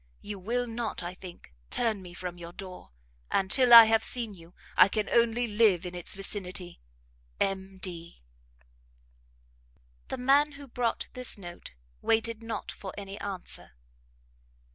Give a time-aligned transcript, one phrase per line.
[0.23, 2.89] You will not, I think, turn me from' your door,
[3.29, 6.79] and, till I have seen you, I can only live in its vicinity.
[7.39, 7.77] M.
[7.77, 8.23] D.
[10.07, 13.73] The man who brought this note, waited not for any answer.